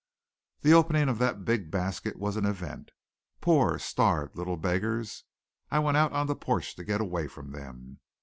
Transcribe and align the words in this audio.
The 0.61 0.73
opening 0.73 1.09
of 1.09 1.19
that 1.19 1.45
big 1.45 1.69
basket 1.69 2.17
was 2.17 2.35
an 2.35 2.43
event. 2.43 2.89
Poor, 3.39 3.77
starved 3.77 4.35
little 4.35 4.57
beggars! 4.57 5.25
I 5.69 5.77
went 5.77 5.95
out 5.95 6.11
on 6.11 6.25
the 6.25 6.35
porch 6.35 6.75
to 6.77 6.83
get 6.83 7.01
away 7.01 7.27
from 7.27 7.51
them. 7.51 7.99